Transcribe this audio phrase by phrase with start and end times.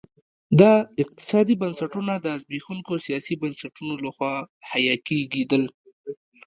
[0.59, 0.73] دا
[1.03, 4.33] اقتصادي بنسټونه د زبېښونکو سیاسي بنسټونو لخوا
[4.69, 5.63] حیه کېدل.